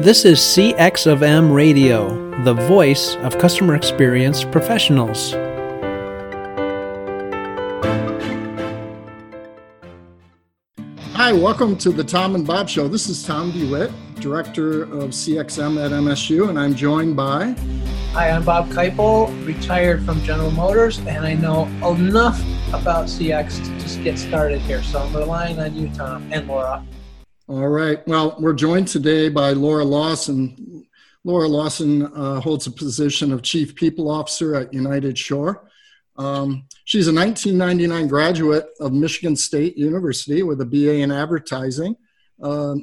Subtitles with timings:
[0.00, 2.08] This is CX of M Radio,
[2.42, 5.32] the voice of customer experience professionals.
[11.12, 12.88] Hi, welcome to the Tom and Bob Show.
[12.88, 17.54] This is Tom DeWitt, Director of CXM at MSU, and I'm joined by.
[18.12, 22.40] Hi, I'm Bob Keipel, retired from General Motors, and I know enough
[22.72, 24.82] about CX to just get started here.
[24.82, 26.86] So I'm relying on you, Tom, and Laura.
[27.50, 28.06] All right.
[28.06, 30.86] Well, we're joined today by Laura Lawson.
[31.24, 35.68] Laura Lawson uh, holds a position of Chief People Officer at United Shore.
[36.14, 41.96] Um, she's a 1999 graduate of Michigan State University with a BA in advertising.
[42.40, 42.76] Uh,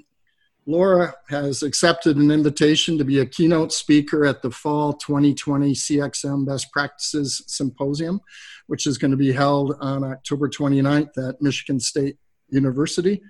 [0.66, 6.46] Laura has accepted an invitation to be a keynote speaker at the Fall 2020 CXM
[6.46, 8.20] Best Practices Symposium,
[8.66, 12.18] which is going to be held on October 29th at Michigan State
[12.50, 13.22] University.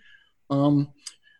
[0.50, 0.94] Um,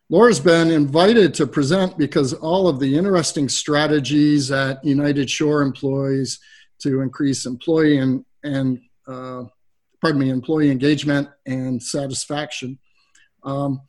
[0.10, 6.40] Laura's been invited to present because all of the interesting strategies that United Shore employs
[6.80, 9.44] to increase employee and, and uh,
[10.02, 12.80] pardon me, employee engagement and satisfaction.
[13.44, 13.82] Um,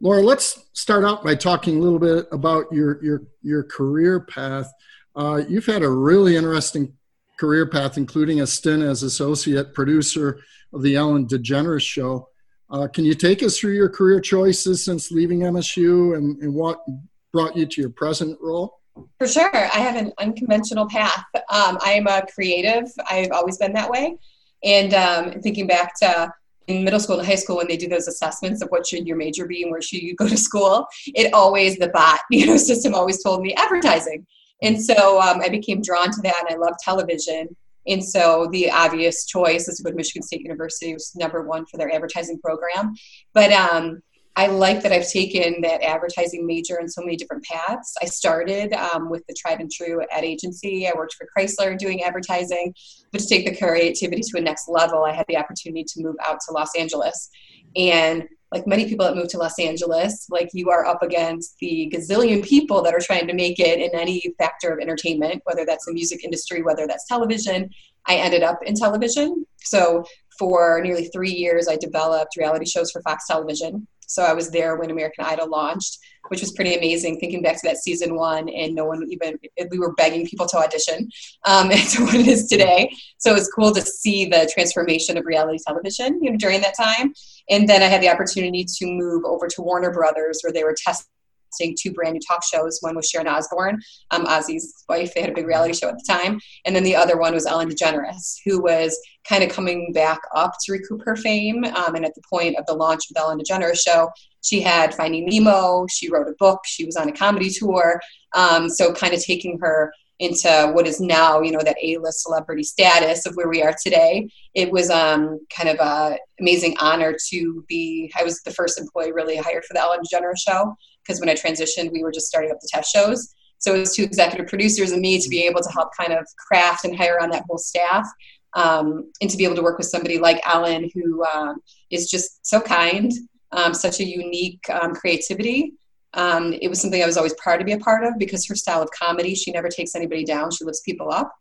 [0.00, 4.70] Laura, let's start out by talking a little bit about your your your career path.
[5.14, 6.92] Uh, you've had a really interesting
[7.38, 10.40] career path, including a stint as associate producer
[10.72, 12.28] of the Ellen DeGeneres Show.
[12.70, 16.84] Uh, can you take us through your career choices since leaving MSU and, and what
[17.32, 18.80] brought you to your present role?
[19.18, 19.54] For sure.
[19.54, 21.24] I have an unconventional path.
[21.34, 22.84] Um, I am a creative.
[23.10, 24.16] I've always been that way.
[24.62, 26.32] And um, thinking back to
[26.66, 29.16] in middle school and high school when they do those assessments of what should your
[29.16, 32.56] major be and where should you go to school it always the bot you know
[32.56, 34.26] system always told me advertising
[34.62, 37.54] and so um, i became drawn to that and i love television
[37.86, 41.42] and so the obvious choice is to go to michigan state university it was number
[41.42, 42.92] one for their advertising program
[43.32, 44.00] but um,
[44.36, 47.94] I like that I've taken that advertising major in so many different paths.
[48.02, 50.88] I started um, with the tried and true ad agency.
[50.88, 52.74] I worked for Chrysler doing advertising,
[53.12, 56.16] but to take the creativity to a next level, I had the opportunity to move
[56.26, 57.30] out to Los Angeles.
[57.76, 61.92] And like many people that move to Los Angeles, like you are up against the
[61.92, 65.86] gazillion people that are trying to make it in any factor of entertainment, whether that's
[65.86, 67.68] the music industry, whether that's television.
[68.06, 69.44] I ended up in television.
[69.58, 70.04] So
[70.38, 73.88] for nearly three years, I developed reality shows for Fox Television.
[74.14, 75.98] So I was there when American Idol launched,
[76.28, 77.18] which was pretty amazing.
[77.18, 79.38] Thinking back to that season one, and no one even
[79.70, 81.08] we were begging people to audition
[81.46, 82.94] um, to what it is today.
[83.18, 86.76] So it was cool to see the transformation of reality television, you know, during that
[86.76, 87.12] time.
[87.50, 90.76] And then I had the opportunity to move over to Warner Brothers, where they were
[90.78, 91.10] testing
[91.58, 92.78] two brand new talk shows.
[92.80, 95.14] One was Sharon Osbourne, um, Ozzy's wife.
[95.14, 96.40] They had a big reality show at the time.
[96.64, 98.98] And then the other one was Ellen DeGeneres, who was
[99.28, 101.64] kind of coming back up to recoup her fame.
[101.64, 104.10] Um, and at the point of the launch of the Ellen DeGeneres show,
[104.42, 108.00] she had Finding Nemo, she wrote a book, she was on a comedy tour.
[108.34, 112.62] Um, so kind of taking her into what is now, you know, that A-list celebrity
[112.62, 114.28] status of where we are today.
[114.54, 118.12] It was um, kind of an amazing honor to be.
[118.16, 121.34] I was the first employee really hired for the Ellen DeGeneres show because when I
[121.34, 123.34] transitioned, we were just starting up the test shows.
[123.58, 126.26] So it was two executive producers and me to be able to help kind of
[126.36, 128.06] craft and hire on that whole staff.
[128.54, 131.56] Um, and to be able to work with somebody like Ellen, who um,
[131.90, 133.10] is just so kind,
[133.52, 135.72] um, such a unique um, creativity.
[136.12, 138.54] Um, it was something I was always proud to be a part of because her
[138.54, 141.34] style of comedy, she never takes anybody down, she lifts people up.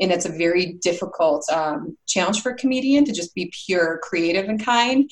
[0.00, 4.48] And it's a very difficult um, challenge for a comedian to just be pure creative
[4.48, 5.10] and kind.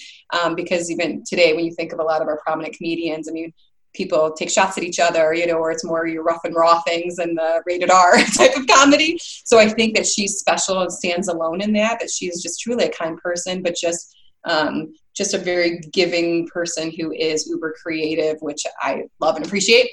[0.54, 3.52] because even today, when you think of a lot of our prominent comedians, I mean,
[3.98, 6.80] people take shots at each other, you know, or it's more your rough and raw
[6.82, 9.18] things and the rated R type of comedy.
[9.44, 12.84] So I think that she's special and stands alone in that, that she's just truly
[12.84, 18.36] a kind person, but just um, just a very giving person who is uber creative,
[18.40, 19.90] which I love and appreciate.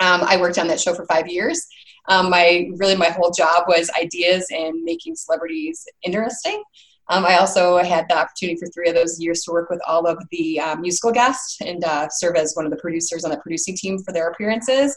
[0.00, 1.64] Um, I worked on that show for five years.
[2.08, 6.62] Um, my really my whole job was ideas and making celebrities interesting.
[7.08, 10.06] Um, I also had the opportunity for three of those years to work with all
[10.06, 13.36] of the uh, musical guests and uh, serve as one of the producers on the
[13.38, 14.96] producing team for their appearances.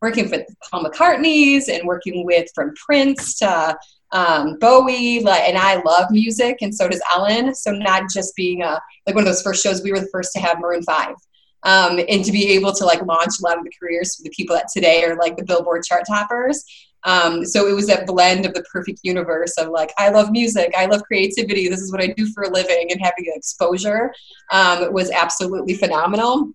[0.00, 3.76] Working with Paul McCartney's and working with from Prince to
[4.12, 7.54] um, Bowie, and I love music, and so does Ellen.
[7.54, 10.32] So not just being a like one of those first shows, we were the first
[10.34, 11.16] to have Maroon Five,
[11.64, 14.30] um, and to be able to like launch a lot of the careers for the
[14.30, 16.64] people that today are like the Billboard chart toppers.
[17.04, 20.72] Um, so it was that blend of the perfect universe of like, I love music,
[20.76, 24.12] I love creativity, this is what I do for a living, and having exposure
[24.52, 26.50] um, was absolutely phenomenal.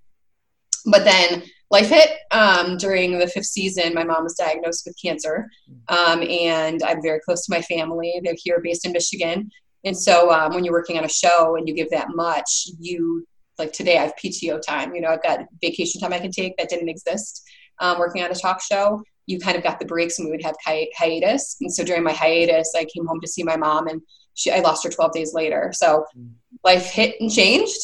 [0.85, 3.93] But then life hit um, during the fifth season.
[3.93, 5.49] My mom was diagnosed with cancer,
[5.87, 8.19] um, and I'm very close to my family.
[8.23, 9.49] They're here based in Michigan.
[9.85, 13.25] And so um, when you're working on a show and you give that much, you
[13.57, 14.95] like today I have PTO time.
[14.95, 17.43] You know, I've got vacation time I can take that didn't exist
[17.79, 20.43] um, working on a talk show, you kind of got the breaks and we would
[20.43, 21.57] have hi- hiatus.
[21.61, 24.01] And so during my hiatus, I came home to see my mom and
[24.33, 25.71] she, I lost her 12 days later.
[25.73, 26.05] So
[26.63, 27.79] life hit and changed.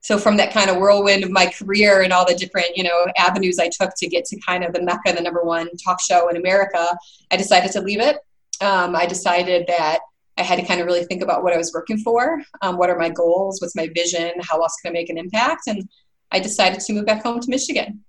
[0.00, 3.06] So from that kind of whirlwind of my career and all the different, you know,
[3.16, 6.28] avenues I took to get to kind of the mecca, the number one talk show
[6.28, 6.96] in America,
[7.30, 8.16] I decided to leave it.
[8.60, 10.00] Um, I decided that
[10.36, 12.42] I had to kind of really think about what I was working for.
[12.62, 13.60] Um, what are my goals?
[13.60, 14.32] What's my vision?
[14.40, 15.62] How else can I make an impact?
[15.68, 15.88] And
[16.32, 18.02] I decided to move back home to Michigan.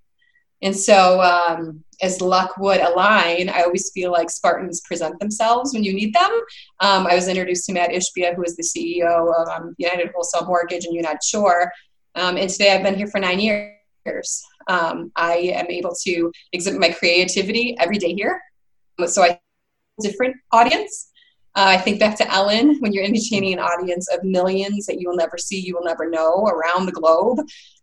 [0.63, 5.83] And so, um, as luck would align, I always feel like Spartans present themselves when
[5.83, 6.31] you need them.
[6.79, 10.45] Um, I was introduced to Matt Ishbia, who is the CEO of um, United Wholesale
[10.45, 11.71] Mortgage and United Shore.
[12.15, 14.43] Um, and today I've been here for nine years.
[14.67, 18.41] Um, I am able to exhibit my creativity every day here.
[19.05, 19.39] So I
[20.01, 21.11] different audience.
[21.55, 25.07] Uh, I think back to Ellen when you're entertaining an audience of millions that you
[25.07, 27.39] will never see, you will never know around the globe.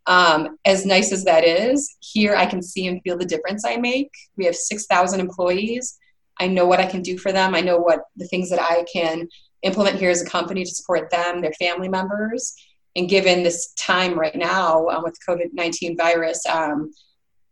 [0.07, 3.77] Um, as nice as that is, here I can see and feel the difference I
[3.77, 4.11] make.
[4.37, 5.97] We have 6,000 employees.
[6.41, 7.55] I know what I can do for them.
[7.55, 9.29] I know what the things that I can
[9.63, 12.55] implement here as a company to support them, their family members.
[12.97, 16.91] And given this time right now um, with COVID 19 virus, um,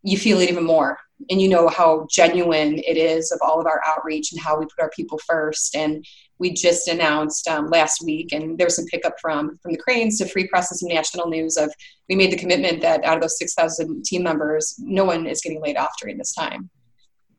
[0.03, 0.99] you feel it even more
[1.31, 4.65] and you know how genuine it is of all of our outreach and how we
[4.67, 5.75] put our people first.
[5.75, 6.05] And
[6.39, 10.19] we just announced um, last week and there was some pickup from from the Crain's
[10.19, 11.73] to free press and some national news of
[12.09, 15.61] we made the commitment that out of those 6000 team members no one is getting
[15.61, 16.71] laid off during this time.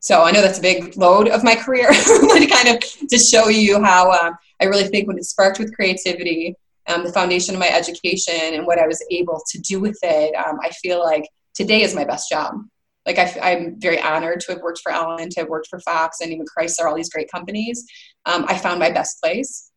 [0.02, 3.48] So i know that's a big load of my career to kind of to show
[3.48, 6.56] you how uh, i really think when it sparked with creativity
[6.88, 10.34] um, the foundation of my education and what i was able to do with it
[10.36, 12.56] um, i feel like today is my best job
[13.06, 16.22] like I, am very honored to have worked for Ellen, to have worked for Fox
[16.22, 17.86] and even Chrysler, all these great companies.
[18.26, 19.72] Um, I found my best place,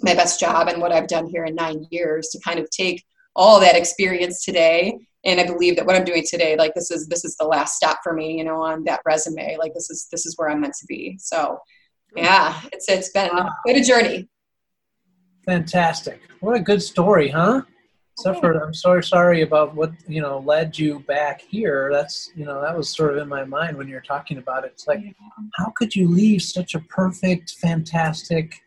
[0.00, 3.04] my best job, and what I've done here in nine years to kind of take
[3.34, 4.98] all that experience today.
[5.24, 7.76] And I believe that what I'm doing today, like this is this is the last
[7.76, 9.56] stop for me, you know, on that resume.
[9.58, 11.16] Like this is this is where I'm meant to be.
[11.18, 11.58] So,
[12.16, 13.30] yeah, it's it's been
[13.62, 14.28] quite a journey.
[15.44, 16.20] Fantastic!
[16.40, 17.62] What a good story, huh?
[18.18, 18.56] Suffered.
[18.56, 21.88] I'm so sorry about what you know led you back here.
[21.92, 24.72] That's you know that was sort of in my mind when you're talking about it.
[24.74, 25.12] It's like, yeah.
[25.54, 28.60] how could you leave such a perfect, fantastic,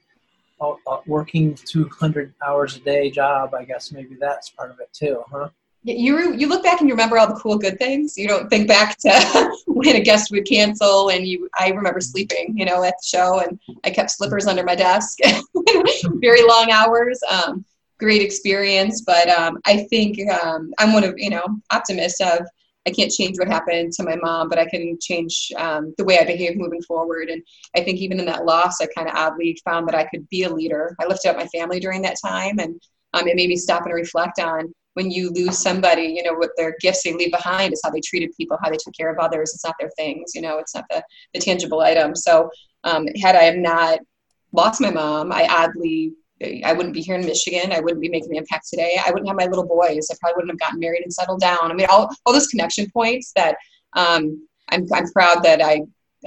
[0.61, 3.53] uh, uh, working 200 hours a day job?
[3.53, 5.49] I guess maybe that's part of it too, huh?
[5.83, 8.17] You you look back and you remember all the cool good things.
[8.17, 11.49] You don't think back to when a guest would cancel, and you.
[11.59, 15.19] I remember sleeping, you know, at the show, and I kept slippers under my desk,
[16.21, 17.19] very long hours.
[17.29, 17.65] Um,
[18.01, 19.01] great experience.
[19.01, 22.45] But um, I think um, I'm one of you know optimists of
[22.87, 26.17] I can't change what happened to my mom, but I can change um, the way
[26.17, 27.29] I behave moving forward.
[27.29, 27.43] And
[27.77, 30.43] I think even in that loss, I kind of oddly found that I could be
[30.43, 30.95] a leader.
[30.99, 32.81] I lifted up my family during that time, and
[33.13, 36.49] um, it made me stop and reflect on when you lose somebody, you know, what
[36.57, 39.19] their gifts they leave behind is how they treated people, how they took care of
[39.19, 39.53] others.
[39.53, 41.01] It's not their things, you know, it's not the,
[41.33, 42.13] the tangible item.
[42.13, 42.49] So
[42.83, 43.99] um, had I have not
[44.51, 46.13] lost my mom, I oddly
[46.63, 47.71] I wouldn't be here in Michigan.
[47.71, 48.99] I wouldn't be making the impact today.
[49.05, 50.09] I wouldn't have my little boys.
[50.11, 51.71] I probably wouldn't have gotten married and settled down.
[51.71, 53.55] I mean, all, all those connection points that
[53.93, 55.81] um, I'm, I'm proud that I,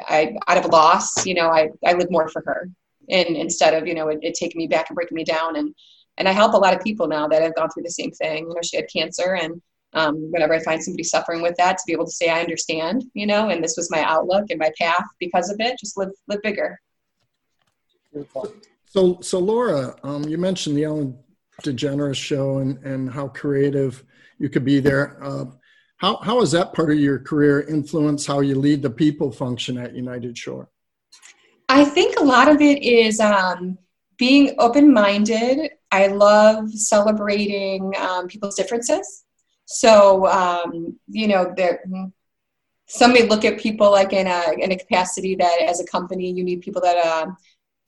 [0.08, 2.68] I, out of loss, you know, I, I live more for her
[3.10, 5.56] and instead of, you know, it, it taking me back and breaking me down.
[5.56, 5.74] And,
[6.18, 8.46] and I help a lot of people now that have gone through the same thing.
[8.48, 9.60] You know, she had cancer and
[9.94, 13.04] um, whenever I find somebody suffering with that, to be able to say, I understand,
[13.14, 16.10] you know, and this was my outlook and my path because of it, just live,
[16.26, 16.80] live bigger.
[18.12, 18.52] Beautiful.
[18.94, 21.18] So, so Laura, um, you mentioned the Ellen
[21.64, 24.04] DeGeneres show and, and how creative
[24.38, 25.18] you could be there.
[25.20, 25.46] Uh,
[25.96, 29.78] how, how has that part of your career influenced how you lead the people function
[29.78, 30.68] at United Shore?
[31.68, 33.78] I think a lot of it is um,
[34.16, 35.72] being open minded.
[35.90, 39.24] I love celebrating um, people's differences.
[39.64, 41.82] So, um, you know, there,
[42.86, 46.30] some may look at people like in a, in a capacity that as a company,
[46.30, 47.26] you need people that uh,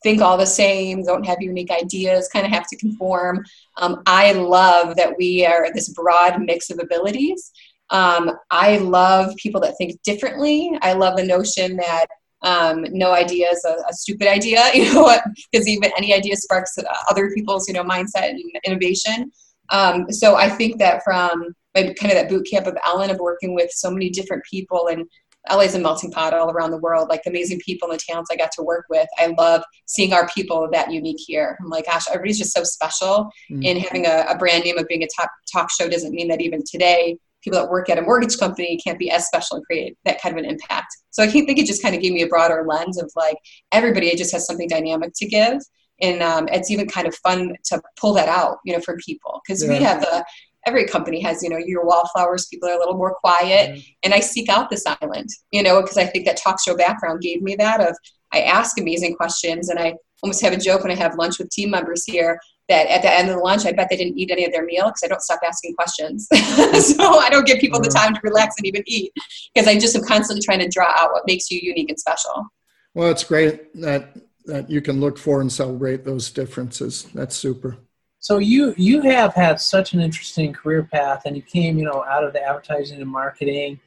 [0.03, 3.45] think all the same, don't have unique ideas, kind of have to conform.
[3.79, 7.51] Um, I love that we are this broad mix of abilities.
[7.91, 10.77] Um, I love people that think differently.
[10.83, 12.07] I love the notion that
[12.43, 15.17] um, no idea is a, a, stupid idea, you know,
[15.51, 16.77] because even any idea sparks
[17.11, 19.33] other people's, you know, mindset and innovation.
[19.71, 23.55] Um, so I think that from kind of that boot camp of Ellen of working
[23.55, 25.05] with so many different people and
[25.51, 27.09] LA's a melting pot all around the world.
[27.09, 29.09] Like the amazing people and the talents I got to work with.
[29.19, 31.57] I love seeing our people that unique here.
[31.61, 33.31] I'm like, gosh, everybody's just so special.
[33.51, 33.63] Mm-hmm.
[33.65, 36.41] And having a, a, brand name of being a top talk show doesn't mean that
[36.41, 39.97] even today, people that work at a mortgage company can't be as special and create
[40.05, 40.97] that kind of an impact.
[41.11, 43.37] So I think it just kind of gave me a broader lens of like
[43.73, 45.59] everybody just has something dynamic to give.
[46.03, 49.41] And um, it's even kind of fun to pull that out, you know, from people
[49.47, 49.71] because yeah.
[49.71, 50.25] we have the
[50.67, 52.47] every company has, you know, your wallflowers.
[52.47, 53.81] People are a little more quiet, mm-hmm.
[54.03, 57.23] and I seek out the silent, you know, because I think that talk show background
[57.23, 57.81] gave me that.
[57.81, 57.97] Of
[58.33, 61.51] I ask amazing questions, and I almost have a joke when I have lunch with
[61.51, 64.31] team members here that at the end of the lunch, I bet they didn't eat
[64.31, 66.27] any of their meal because I don't stop asking questions.
[66.33, 69.13] so I don't give people the time to relax and even eat
[69.55, 72.47] because I just am constantly trying to draw out what makes you unique and special.
[72.95, 77.05] Well, it's great that that you can look for and celebrate those differences.
[77.15, 77.79] That's super.
[78.27, 82.03] So you you have had such an interesting career path, and you came, you know,
[82.09, 83.79] out of the advertising and marketing.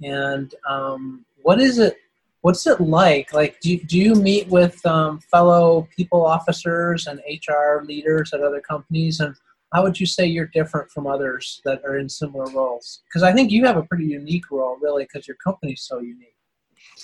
[0.00, 1.96] And um, what is it?
[2.42, 3.32] What's it like?
[3.32, 8.60] Like, do do you meet with um, fellow people officers and HR leaders at other
[8.60, 9.34] companies, and
[9.74, 13.00] how would you say you're different from others that are in similar roles?
[13.08, 16.36] Because I think you have a pretty unique role, really, because your company's so unique.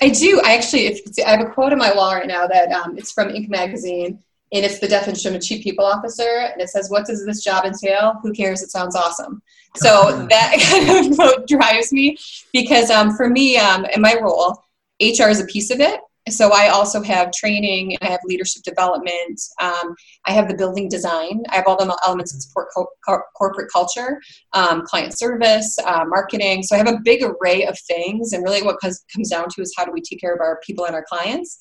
[0.01, 0.41] I do.
[0.45, 3.11] I actually, if, I have a quote on my wall right now that um, it's
[3.11, 3.49] from Inc.
[3.49, 4.23] magazine,
[4.55, 7.43] and it's the definition of a chief people officer, and it says, "What does this
[7.43, 8.15] job entail?
[8.23, 8.63] Who cares?
[8.63, 9.43] It sounds awesome."
[9.77, 12.17] So that kind of drives me
[12.53, 14.63] because um, for me, um, in my role,
[15.01, 19.41] HR is a piece of it, so I also have training, I have leadership development,
[19.61, 19.95] um,
[20.25, 23.71] I have the building design, I have all the elements that support co- co- corporate
[23.71, 24.23] culture,
[24.55, 26.63] um, client service, uh, marketing.
[26.63, 29.61] So I have a big array of things, and really what comes, comes down to
[29.61, 31.59] is how do we take care of our people and our clients.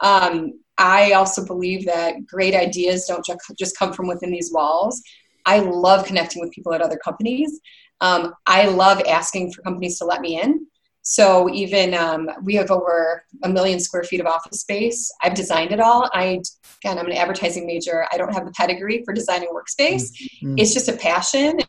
[0.00, 3.24] Um, I also believe that great ideas don't
[3.58, 5.02] just come from within these walls.
[5.46, 7.60] I love connecting with people at other companies.
[8.00, 10.66] Um, I love asking for companies to let me in.
[11.02, 15.12] So even um, we have over a million square feet of office space.
[15.22, 16.10] I've designed it all.
[16.14, 16.40] I
[16.80, 18.06] again, I'm an advertising major.
[18.10, 20.10] I don't have the pedigree for designing workspace.
[20.42, 20.58] Mm-hmm.
[20.58, 21.60] It's just a passion,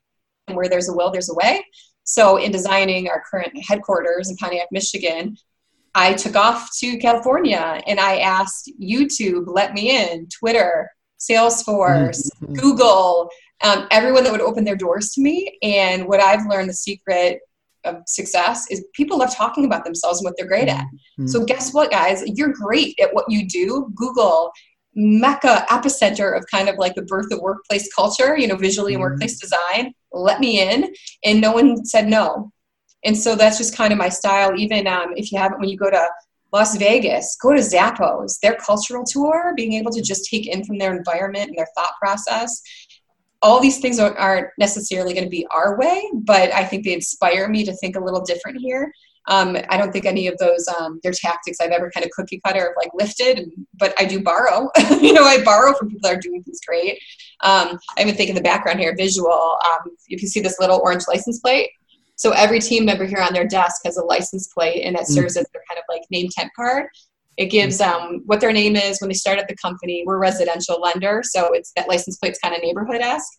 [0.48, 1.65] and where there's a will, there's a way.
[2.05, 5.36] So in designing our current headquarters in Pontiac, Michigan,
[5.95, 12.53] I took off to California and I asked YouTube, let me in, Twitter, Salesforce, mm-hmm.
[12.53, 13.29] Google,
[13.63, 15.57] um, everyone that would open their doors to me.
[15.63, 17.39] And what I've learned, the secret
[17.85, 20.83] of success is people love talking about themselves and what they're great at.
[20.83, 21.27] Mm-hmm.
[21.27, 22.23] So guess what, guys?
[22.25, 23.89] You're great at what you do.
[23.95, 24.51] Google,
[24.95, 29.01] mecca epicenter of kind of like the birth of workplace culture, you know, visually and
[29.01, 29.11] mm-hmm.
[29.11, 29.93] workplace design.
[30.11, 32.51] Let me in, and no one said no.
[33.05, 34.57] And so that's just kind of my style.
[34.57, 36.07] Even um, if you haven't, when you go to
[36.51, 40.77] Las Vegas, go to Zappos, their cultural tour, being able to just take in from
[40.77, 42.62] their environment and their thought process
[43.45, 47.47] all these things aren't necessarily going to be our way, but I think they inspire
[47.47, 48.91] me to think a little different here.
[49.27, 52.41] Um, I don't think any of those um, their tactics I've ever kind of cookie
[52.43, 54.69] cutter like lifted, and, but I do borrow.
[55.00, 57.00] you know, I borrow from people that are doing things great.
[57.41, 59.57] Um, I even think in the background here, visual.
[59.65, 61.69] Um, if you see this little orange license plate,
[62.15, 65.13] so every team member here on their desk has a license plate, and that mm.
[65.13, 66.88] serves as their kind of like name temp card.
[67.38, 70.03] It gives um, what their name is when they started at the company.
[70.05, 73.34] We're a residential lender, so it's that license plate's kind of neighborhood esque.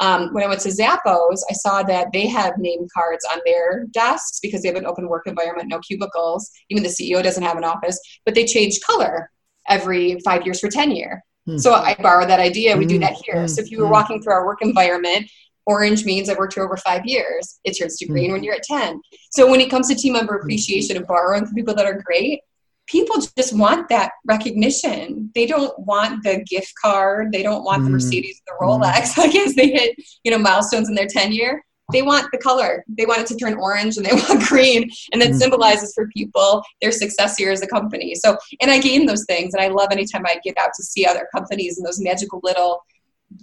[0.00, 3.86] Um, when I went to Zappos, I saw that they have name cards on their
[3.90, 6.50] desks because they have an open work environment, no cubicles.
[6.70, 9.30] Even the CEO doesn't have an office, but they change color
[9.68, 11.22] every five years for tenure.
[11.46, 11.58] Hmm.
[11.58, 12.76] So I borrowed that idea.
[12.76, 13.42] We do that here.
[13.42, 13.46] Hmm.
[13.48, 13.92] So if you were hmm.
[13.92, 15.30] walking through our work environment,
[15.66, 17.60] orange means I've worked here over five years.
[17.64, 18.32] It turns to green hmm.
[18.32, 19.00] when you're at 10.
[19.30, 22.40] So when it comes to team member appreciation and borrowing from people that are great,
[22.86, 25.30] people just want that recognition.
[25.34, 27.32] They don't want the gift card.
[27.32, 27.94] They don't want the hmm.
[27.94, 28.82] Mercedes, or the hmm.
[28.82, 29.14] Rolex.
[29.14, 29.18] Mm.
[29.24, 31.62] I guess they hit, you know, milestones in their tenure.
[31.92, 32.84] They want the color.
[32.88, 34.90] They want it to turn orange and they want green.
[35.12, 38.14] And that symbolizes for people their success here as a company.
[38.14, 39.54] So, and I gain those things.
[39.54, 42.82] And I love anytime I get out to see other companies and those magical little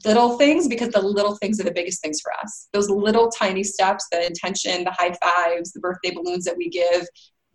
[0.06, 2.68] little things because the little things are the biggest things for us.
[2.74, 7.06] Those little tiny steps, the intention, the high fives, the birthday balloons that we give,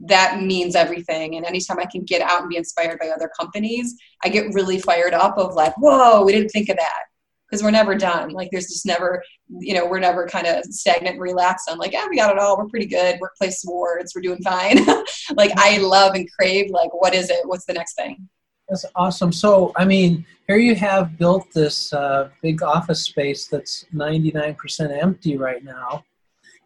[0.00, 1.36] that means everything.
[1.36, 4.78] And anytime I can get out and be inspired by other companies, I get really
[4.78, 7.02] fired up of like, whoa, we didn't think of that.
[7.48, 8.30] Because we're never done.
[8.30, 9.22] Like there's just never,
[9.60, 12.38] you know, we're never kind of stagnant and relaxed on like, yeah, we got it
[12.38, 12.56] all.
[12.56, 13.20] We're pretty good.
[13.20, 14.84] Workplace awards, we're doing fine.
[15.36, 17.40] like I love and crave like, what is it?
[17.44, 18.28] What's the next thing?
[18.68, 19.32] That's awesome.
[19.32, 25.36] So, I mean, here you have built this uh, big office space that's 99% empty
[25.36, 26.04] right now,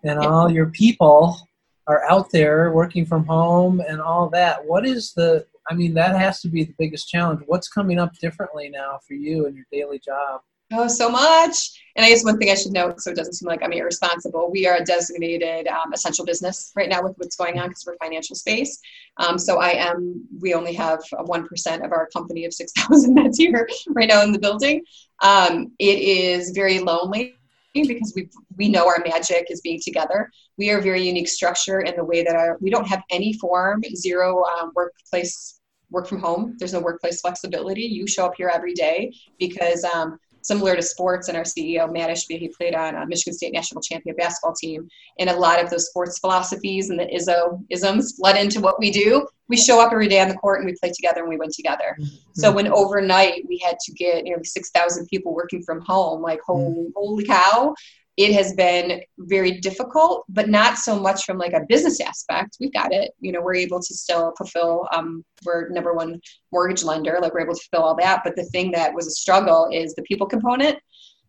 [0.05, 1.49] and all your people
[1.89, 4.65] are out there working from home and all that.
[4.65, 7.43] What is the i mean that has to be the biggest challenge.
[7.47, 10.41] What's coming up differently now for you in your daily job
[10.73, 13.49] oh so much and i guess one thing i should note so it doesn't seem
[13.49, 17.59] like i'm irresponsible we are a designated um, essential business right now with what's going
[17.59, 18.79] on because we're financial space
[19.17, 23.69] um, so i am we only have 1% of our company of 6000 that's here
[23.91, 24.83] right now in the building
[25.23, 27.35] um, it is very lonely
[27.75, 30.31] because we we know our magic is being together.
[30.57, 33.35] We are a very unique structure in the way that our, we don't have any
[33.35, 35.61] form zero um, workplace
[35.91, 36.57] work from home.
[36.59, 37.83] There's no workplace flexibility.
[37.83, 42.11] You show up here every day because um, similar to sports and our CEO, Matt
[42.11, 44.89] Ishbia, he played on a Michigan State national champion basketball team.
[45.19, 48.91] And a lot of those sports philosophies and the Izzo isms led into what we
[48.91, 49.27] do.
[49.49, 51.51] We show up every day on the court and we play together and we win
[51.55, 51.97] together.
[51.99, 52.15] Mm-hmm.
[52.35, 56.91] So when overnight we had to get nearly 6,000 people working from home, like, mm-hmm.
[56.95, 57.75] holy cow,
[58.19, 62.57] it has been very difficult, but not so much from like a business aspect.
[62.59, 63.13] We've got it.
[63.21, 64.89] You know, we're able to still fulfill.
[64.93, 66.21] Um, we're number one
[66.51, 67.21] mortgage lender.
[67.23, 68.23] Like we're able to fulfill all that.
[68.25, 70.81] But the thing that was a struggle is the people component.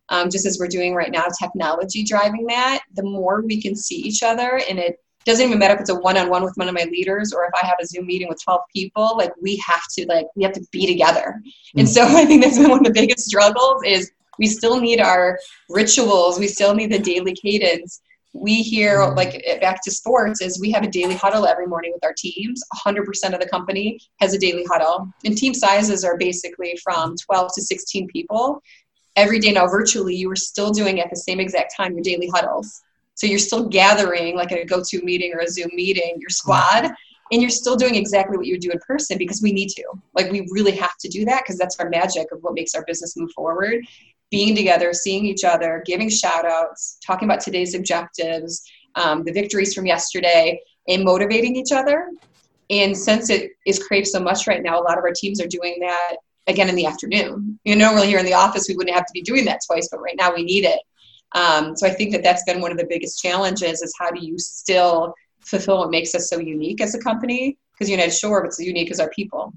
[0.08, 2.80] Um, just as we're doing right now, technology driving that.
[2.96, 5.94] The more we can see each other, and it doesn't even matter if it's a
[5.94, 8.62] one-on-one with one of my leaders or if I have a Zoom meeting with 12
[8.74, 9.16] people.
[9.16, 11.40] Like we have to like we have to be together.
[11.40, 11.78] Mm-hmm.
[11.78, 15.00] And so I think that's been one of the biggest struggles is we still need
[15.00, 18.00] our rituals we still need the daily cadence.
[18.32, 19.16] We hear mm-hmm.
[19.16, 22.62] like back to sports is we have a daily huddle every morning with our teams.
[22.84, 25.08] 100% of the company has a daily huddle.
[25.24, 28.62] And team sizes are basically from 12 to 16 people.
[29.16, 32.30] Every day now virtually you are still doing at the same exact time your daily
[32.32, 32.82] huddles.
[33.14, 36.90] So you're still gathering like a GoToMeeting or a zoom meeting your squad
[37.32, 39.84] and you're still doing exactly what you would do in person because we need to.
[40.14, 42.84] Like we really have to do that because that's our magic of what makes our
[42.86, 43.84] business move forward
[44.30, 48.62] being together, seeing each other, giving shout outs, talking about today's objectives,
[48.94, 52.10] um, the victories from yesterday, and motivating each other.
[52.70, 55.48] And since it is craved so much right now, a lot of our teams are
[55.48, 57.58] doing that again in the afternoon.
[57.64, 59.88] You know, normally here in the office, we wouldn't have to be doing that twice,
[59.90, 60.80] but right now we need it.
[61.32, 64.24] Um, so I think that that's been one of the biggest challenges is how do
[64.24, 67.56] you still fulfill what makes us so unique as a company?
[67.72, 69.52] Because United Shore, what's unique is our people.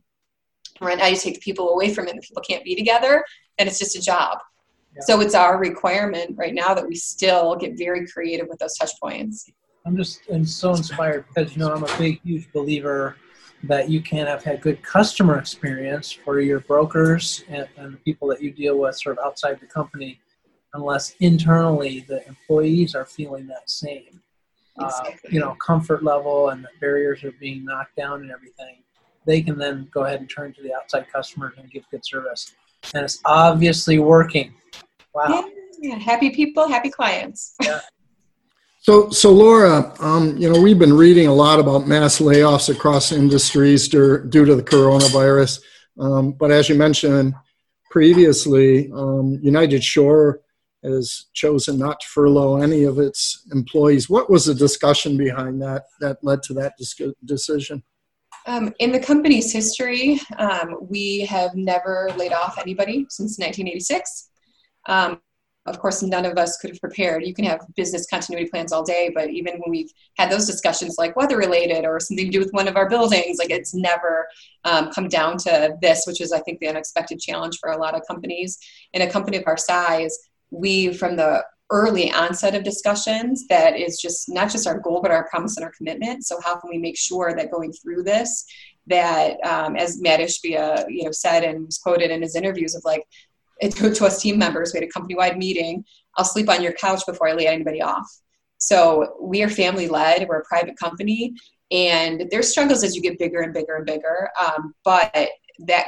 [0.82, 3.24] Right now, you take the people away from it, and people can't be together,
[3.58, 4.40] and it's just a job.
[5.02, 8.92] So it's our requirement right now that we still get very creative with those touch
[9.02, 9.50] points.
[9.86, 13.18] I'm just I'm so inspired because you know I'm a big huge believer
[13.64, 18.28] that you can't have had good customer experience for your brokers and, and the people
[18.28, 20.20] that you deal with sort of outside the company
[20.74, 24.22] unless internally the employees are feeling that same
[24.80, 25.30] exactly.
[25.30, 28.78] uh, you know comfort level and the barriers are being knocked down and everything
[29.26, 32.54] they can then go ahead and turn to the outside customers and give good service
[32.94, 34.54] and it's obviously working
[35.14, 35.46] Wow.
[35.80, 37.56] Yeah, happy people, happy clients.
[37.64, 37.82] Yeah.
[38.80, 43.14] So, so Laura, um, you know, we've been reading a lot about mass layoffs across
[43.14, 45.62] industries due, due to the coronavirus.
[45.98, 47.34] Um, but as you mentioned
[47.90, 50.42] previously, um, United Shore
[50.84, 54.10] has chosen not to furlough any of its employees.
[54.10, 56.74] What was the discussion behind that that led to that
[57.24, 57.84] decision?
[58.46, 64.30] Um, in the company's history, um, we have never laid off anybody since 1986.
[64.88, 65.20] Um,
[65.66, 67.26] of course, none of us could have prepared.
[67.26, 70.96] You can have business continuity plans all day, but even when we've had those discussions,
[70.98, 74.28] like weather related or something to do with one of our buildings, like it's never
[74.66, 77.96] um, come down to this, which is, I think, the unexpected challenge for a lot
[77.96, 78.60] of companies.
[78.92, 80.18] In a company of our size,
[80.52, 85.12] we, from the early onset of discussions, that is just not just our goal, but
[85.12, 86.26] our promise and our commitment.
[86.26, 88.46] So, how can we make sure that going through this,
[88.88, 92.84] that um, as Matt Ishbia, you know, said and was quoted in his interviews of
[92.84, 93.04] like,
[93.72, 94.74] to, to us team members.
[94.74, 95.84] We had a company wide meeting.
[96.18, 98.08] I'll sleep on your couch before I lay anybody off.
[98.58, 100.28] So we are family led.
[100.28, 101.34] We're a private company,
[101.72, 104.30] and there's struggles as you get bigger and bigger and bigger.
[104.40, 105.30] Um, but
[105.68, 105.88] that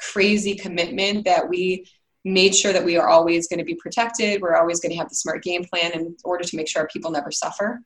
[0.00, 1.84] crazy commitment that we
[2.24, 4.40] made sure that we are always going to be protected.
[4.40, 6.88] We're always going to have the smart game plan in order to make sure our
[6.88, 7.80] people never suffer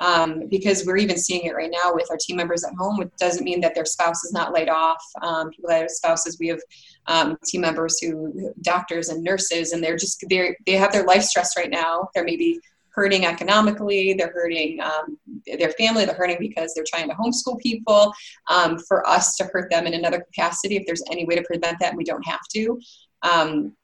[0.00, 3.02] um, because we're even seeing it right now with our team members at home.
[3.02, 5.02] It doesn't mean that their spouse is not laid off.
[5.22, 6.60] Um, people that have spouses, we have
[7.08, 11.22] um, team members who, doctors and nurses, and they're just they they have their life
[11.22, 12.08] stress right now.
[12.14, 14.12] They're maybe hurting economically.
[14.14, 16.04] They're hurting um, their family.
[16.04, 18.12] They're hurting because they're trying to homeschool people.
[18.50, 21.78] Um, for us to hurt them in another capacity, if there's any way to prevent
[21.80, 22.80] that, and we don't have to,
[23.22, 23.76] um,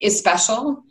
[0.00, 0.82] is special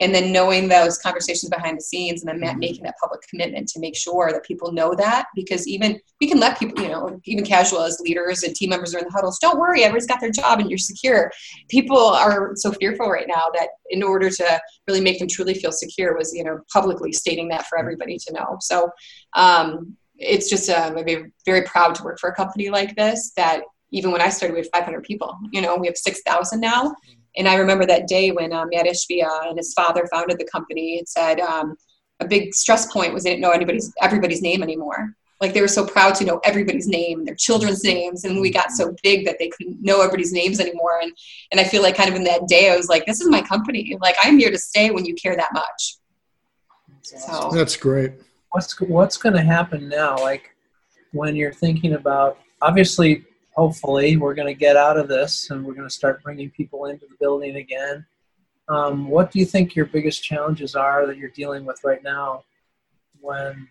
[0.00, 2.58] and then knowing those conversations behind the scenes and then mm-hmm.
[2.58, 6.40] making that public commitment to make sure that people know that because even we can
[6.40, 9.38] let people you know even casual as leaders and team members are in the huddles
[9.38, 11.30] don't worry everybody's got their job and you're secure.
[11.68, 15.72] People are so fearful right now that in order to really make them truly feel
[15.72, 18.56] secure was you know publicly stating that for everybody to know.
[18.60, 18.90] So
[19.34, 23.32] um, it's just um, i'd be very proud to work for a company like this
[23.36, 26.94] that even when i started we had 500 people you know we have 6000 now
[27.36, 30.98] and I remember that day when um, Matt Ishbia and his father founded the company.
[30.98, 31.76] It said um,
[32.20, 35.14] a big stress point was they didn't know anybody's everybody's name anymore.
[35.40, 38.72] Like they were so proud to know everybody's name, their children's names, and we got
[38.72, 41.00] so big that they couldn't know everybody's names anymore.
[41.02, 41.12] And
[41.50, 43.40] and I feel like kind of in that day, I was like, this is my
[43.40, 43.96] company.
[44.00, 45.96] Like I'm here to stay when you care that much.
[47.02, 48.12] So that's great.
[48.52, 50.16] What's what's going to happen now?
[50.16, 50.50] Like
[51.12, 55.74] when you're thinking about obviously hopefully we're going to get out of this and we're
[55.74, 58.06] going to start bringing people into the building again
[58.68, 62.44] Um, what do you think your biggest challenges are that you're dealing with right now
[63.20, 63.68] when,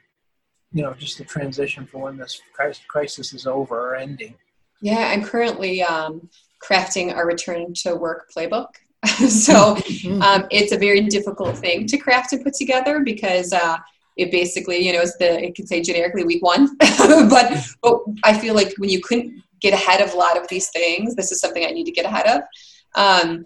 [0.74, 2.42] you know, just the transition for when this
[2.90, 4.36] crisis is over or ending?
[4.82, 6.30] Yeah, I'm currently um,
[6.62, 8.70] crafting our return to work playbook.
[9.06, 10.22] so mm-hmm.
[10.22, 13.78] um, it's a very difficult thing to craft and put together because uh,
[14.18, 17.48] it basically, you know, it's the it could say generically week one, but
[17.82, 21.16] but I feel like when you couldn't get ahead of a lot of these things,
[21.16, 22.42] this is something I need to get ahead of.
[22.96, 23.46] Um,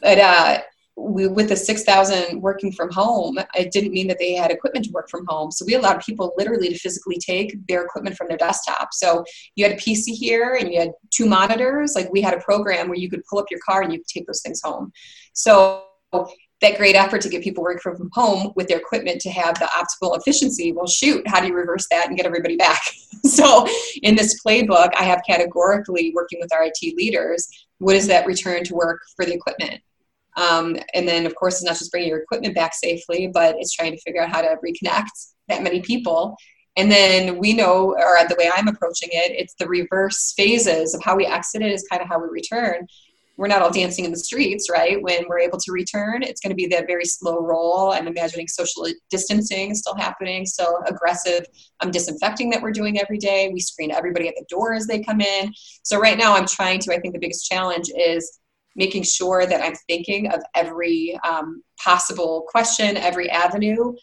[0.00, 0.58] but uh,
[0.96, 4.92] we, with the 6,000 working from home, it didn't mean that they had equipment to
[4.92, 5.50] work from home.
[5.50, 8.88] So we allowed people literally to physically take their equipment from their desktop.
[8.92, 9.24] So
[9.56, 11.94] you had a PC here and you had two monitors.
[11.94, 14.08] Like we had a program where you could pull up your car and you could
[14.08, 14.90] take those things home.
[15.34, 15.84] So
[16.62, 19.66] that great effort to get people working from home with their equipment to have the
[19.66, 20.72] optimal efficiency.
[20.72, 22.80] Well, shoot, how do you reverse that and get everybody back?
[23.24, 23.66] so
[24.02, 27.48] in this playbook, I have categorically working with our IT leaders.
[27.78, 29.82] What is that return to work for the equipment?
[30.36, 33.72] Um, and then, of course, it's not just bringing your equipment back safely, but it's
[33.72, 36.36] trying to figure out how to reconnect that many people.
[36.76, 41.02] And then we know, or the way I'm approaching it, it's the reverse phases of
[41.02, 42.86] how we exit it is kind of how we return.
[43.36, 45.00] We're not all dancing in the streets, right?
[45.02, 47.92] When we're able to return, it's going to be that very slow roll.
[47.92, 51.44] I'm imagining social distancing still happening, still aggressive
[51.80, 53.50] um, disinfecting that we're doing every day.
[53.52, 55.52] We screen everybody at the door as they come in.
[55.82, 58.40] So, right now, I'm trying to, I think the biggest challenge is
[58.74, 63.94] making sure that I'm thinking of every um, possible question, every avenue,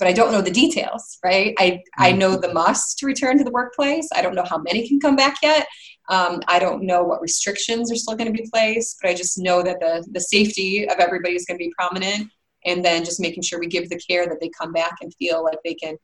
[0.00, 1.54] but I don't know the details, right?
[1.58, 2.18] I, I mm-hmm.
[2.18, 4.08] know the must to return to the workplace.
[4.16, 5.68] I don't know how many can come back yet.
[6.08, 9.38] Um, I don't know what restrictions are still going to be placed, but I just
[9.38, 12.30] know that the, the safety of everybody is going to be prominent.
[12.64, 15.44] And then just making sure we give the care that they come back and feel
[15.44, 15.96] like they can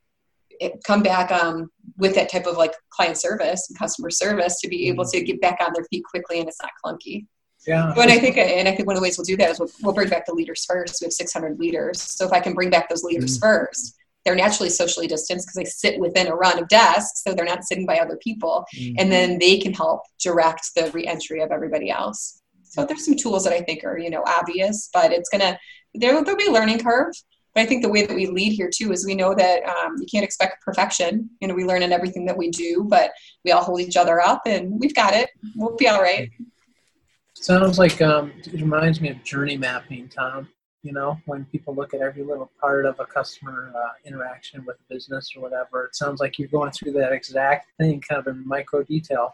[0.60, 4.68] eh, come back um, with that type of like client service and customer service to
[4.68, 5.18] be able mm-hmm.
[5.18, 7.26] to get back on their feet quickly and it's not clunky.
[7.66, 7.92] Yeah.
[7.96, 9.70] And I think, and I think one of the ways we'll do that is we'll,
[9.82, 11.00] we'll bring back the leaders first.
[11.00, 12.00] We have 600 leaders.
[12.00, 13.40] So if I can bring back those leaders mm.
[13.40, 17.44] first, they're naturally socially distanced because they sit within a run of desks, so they're
[17.44, 18.94] not sitting by other people, mm.
[18.98, 22.42] and then they can help direct the reentry of everybody else.
[22.64, 25.56] So there's some tools that I think are you know obvious, but it's gonna
[25.94, 27.14] there there'll be a learning curve.
[27.54, 29.94] But I think the way that we lead here too is we know that um,
[29.98, 31.30] you can't expect perfection.
[31.40, 33.12] You know, we learn in everything that we do, but
[33.44, 35.30] we all hold each other up, and we've got it.
[35.54, 36.28] We'll be all right.
[37.46, 40.48] Sounds like um, it reminds me of journey mapping, Tom.
[40.82, 44.78] You know, when people look at every little part of a customer uh, interaction with
[44.80, 48.26] a business or whatever, it sounds like you're going through that exact thing, kind of
[48.26, 49.32] in micro detail.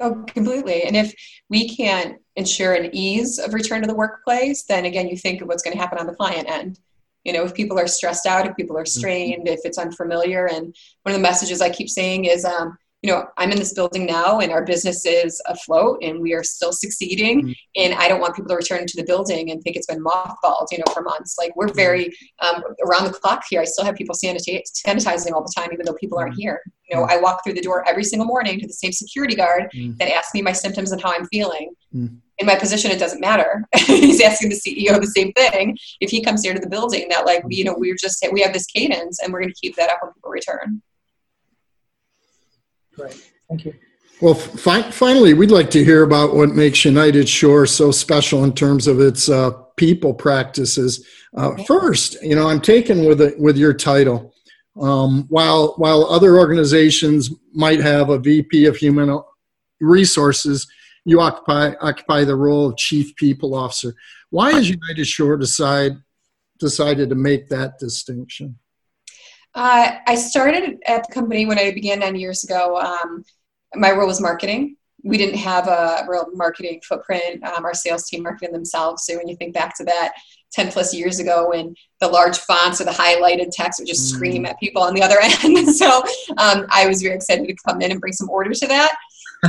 [0.00, 0.84] Oh, completely.
[0.84, 1.12] And if
[1.50, 5.48] we can't ensure an ease of return to the workplace, then again, you think of
[5.48, 6.78] what's going to happen on the client end.
[7.24, 8.98] You know, if people are stressed out, if people are mm-hmm.
[8.98, 10.46] strained, if it's unfamiliar.
[10.46, 13.74] And one of the messages I keep saying is, um, you know, I'm in this
[13.74, 17.42] building now and our business is afloat and we are still succeeding.
[17.42, 17.52] Mm-hmm.
[17.76, 20.68] And I don't want people to return to the building and think it's been mothballed,
[20.70, 21.36] you know, for months.
[21.36, 23.60] Like we're very um, around the clock here.
[23.60, 26.42] I still have people sanitizing all the time, even though people aren't mm-hmm.
[26.42, 26.62] here.
[26.88, 27.18] You know, mm-hmm.
[27.18, 29.96] I walk through the door every single morning to the same security guard mm.
[29.98, 31.72] that asks me my symptoms and how I'm feeling.
[31.94, 32.18] Mm.
[32.38, 33.64] In my position, it doesn't matter.
[33.86, 35.76] He's asking the CEO the same thing.
[36.00, 38.52] If he comes here to the building, that like, you know, we're just, we have
[38.52, 40.82] this cadence and we're going to keep that up when people return.
[42.94, 43.30] Great.
[43.48, 43.74] Thank you.
[44.20, 48.52] Well, fi- finally, we'd like to hear about what makes United Shore so special in
[48.52, 51.06] terms of its uh, people practices.
[51.36, 54.32] Uh, first, you know, I'm taken with it with your title.
[54.80, 59.20] Um, while while other organizations might have a VP of Human
[59.80, 60.66] Resources,
[61.04, 63.94] you occupy occupy the role of Chief People Officer.
[64.30, 65.92] Why has United Shore decide
[66.58, 68.58] decided to make that distinction?
[69.54, 72.78] Uh, I started at the company when I began nine years ago.
[72.78, 73.24] Um,
[73.74, 74.76] my role was marketing.
[75.04, 77.42] We didn't have a real marketing footprint.
[77.44, 79.04] Um, our sales team marketed themselves.
[79.04, 80.12] So when you think back to that
[80.52, 84.16] 10 plus years ago when the large fonts or the highlighted text would just mm.
[84.16, 85.68] scream at people on the other end.
[85.74, 86.02] so
[86.38, 88.94] um, I was very excited to come in and bring some order to that.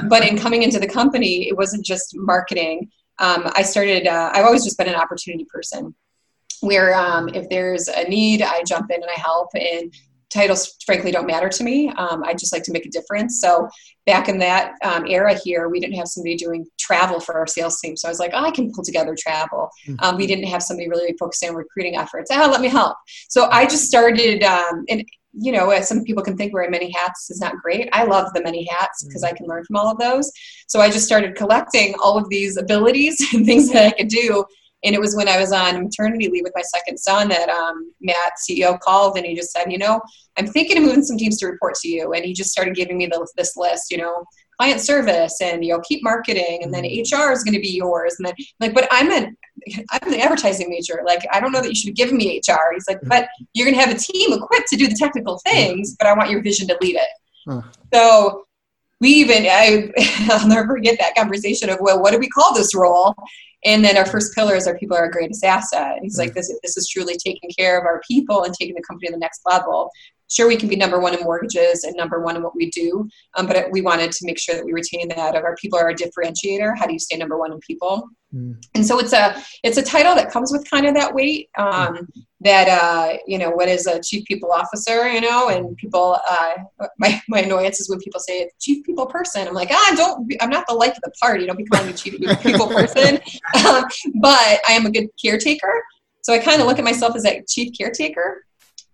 [0.10, 2.89] but in coming into the company, it wasn't just marketing.
[3.20, 5.94] Um, I started, uh, I've always just been an opportunity person
[6.62, 9.50] where um, if there's a need, I jump in and I help.
[9.54, 9.94] And
[10.34, 11.89] titles, frankly, don't matter to me.
[11.89, 13.39] Um, I just like to make a difference.
[13.39, 13.70] So
[14.06, 17.80] back in that um, era here, we didn't have somebody doing travel for our sales
[17.80, 17.96] team.
[17.96, 19.70] So I was like, oh, I can pull together travel.
[19.88, 20.04] Mm-hmm.
[20.04, 22.32] Um, we didn't have somebody really focusing on recruiting efforts.
[22.32, 22.98] Oh, let me help.
[23.30, 27.32] So I just started, um, and you know, some people can think wearing many hats
[27.32, 27.89] is not great.
[27.92, 29.34] I love the many hats because mm-hmm.
[29.34, 30.32] I can learn from all of those.
[30.68, 34.46] So I just started collecting all of these abilities and things that I could do
[34.84, 37.91] And it was when I was on maternity leave with my second son that um,
[38.02, 40.02] Matt, CEO, called and he just said, you know,
[40.38, 42.13] I'm thinking of moving some teams to report to you.
[42.13, 44.26] And he just started giving me the, this list, you know,
[44.60, 47.15] client service and you know keep marketing and then mm-hmm.
[47.15, 49.36] hr is going to be yours and then like but i'm an
[49.91, 52.74] i'm an advertising major like i don't know that you should be giving me hr
[52.74, 55.96] he's like but you're going to have a team equipped to do the technical things
[55.98, 57.10] but i want your vision to lead it
[57.48, 57.62] huh.
[57.93, 58.42] so
[59.04, 59.92] we even I,
[60.32, 63.13] i'll never forget that conversation of well what do we call this role
[63.66, 65.94] and then our first pillar is our people are our greatest asset.
[65.94, 68.82] And he's like, this, this is truly taking care of our people and taking the
[68.82, 69.89] company to the next level
[70.34, 73.08] sure we can be number one in mortgages and number one in what we do
[73.36, 75.89] um, but we wanted to make sure that we retain that of our people are
[75.89, 78.56] a differentiator how do you stay number one in people mm.
[78.74, 81.96] and so it's a it's a title that comes with kind of that weight um,
[81.96, 82.08] mm.
[82.43, 86.53] That uh, you know what is a chief people officer you know and people uh,
[86.99, 90.49] my, my annoyance is when people say chief people person i'm like ah don't i'm
[90.49, 93.19] not the life of the party don't be calling me chief people person
[93.67, 93.84] um,
[94.21, 95.84] but i am a good caretaker
[96.21, 98.43] so i kind of look at myself as that chief caretaker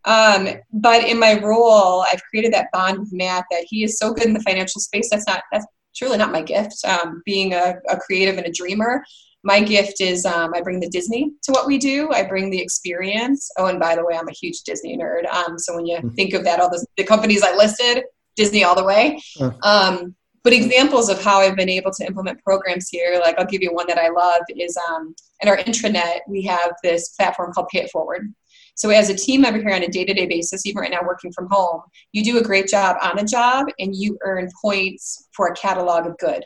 [0.05, 4.13] um, but in my role, I've created that bond with Matt that he is so
[4.13, 5.09] good in the financial space.
[5.09, 6.83] That's not that's truly not my gift.
[6.85, 9.03] Um, being a, a, creative and a dreamer,
[9.43, 12.12] my gift is um, I bring the Disney to what we do.
[12.12, 13.49] I bring the experience.
[13.58, 15.28] Oh, and by the way, I'm a huge Disney nerd.
[15.34, 16.10] Um, so when you mm-hmm.
[16.10, 18.04] think of that, all the, the companies I listed,
[18.36, 19.19] Disney all the way.
[19.63, 23.62] Um, but examples of how I've been able to implement programs here, like I'll give
[23.62, 27.67] you one that I love is um, in our intranet, we have this platform called
[27.69, 28.34] Pay It Forward.
[28.75, 31.49] So as a team member here on a day-to-day basis, even right now working from
[31.52, 31.82] home,
[32.13, 36.08] you do a great job on a job and you earn points for a catalog
[36.08, 36.45] of good.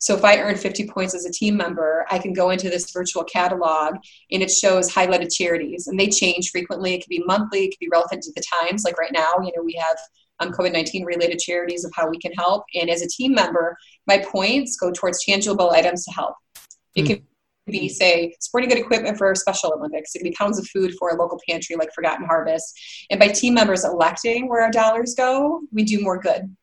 [0.00, 2.90] So if I earn 50 points as a team member, I can go into this
[2.90, 3.96] virtual catalog
[4.30, 6.94] and it shows highlighted charities and they change frequently.
[6.94, 8.82] It could be monthly, it could be relevant to the times.
[8.82, 9.98] Like right now, you know, we have
[10.40, 12.64] um, COVID-19 related charities of how we can help.
[12.74, 16.34] And as a team member, my points go towards tangible items to help.
[16.94, 17.22] It can
[17.66, 21.10] be say sporting good equipment for special olympics it could be pounds of food for
[21.10, 22.76] a local pantry like forgotten harvest
[23.10, 26.54] and by team members electing where our dollars go we do more good